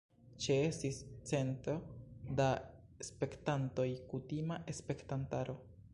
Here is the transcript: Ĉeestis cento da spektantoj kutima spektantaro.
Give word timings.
Ĉeestis 0.43 1.01
cento 1.31 1.75
da 2.41 2.47
spektantoj 3.11 3.89
kutima 4.15 4.59
spektantaro. 4.81 5.61